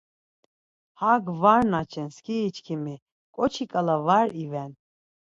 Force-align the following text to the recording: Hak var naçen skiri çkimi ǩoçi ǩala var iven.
Hak 0.99 1.23
var 1.41 1.61
naçen 1.71 2.09
skiri 2.15 2.49
çkimi 2.55 2.95
ǩoçi 3.35 3.65
ǩala 3.71 3.97
var 4.07 4.27
iven. 4.43 4.71